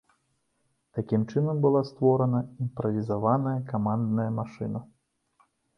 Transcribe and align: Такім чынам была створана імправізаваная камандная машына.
Такім 0.99 1.21
чынам 1.33 1.57
была 1.67 1.81
створана 1.91 2.41
імправізаваная 2.65 3.57
камандная 3.73 4.31
машына. 4.41 4.79